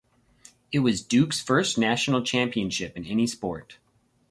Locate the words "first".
1.41-1.77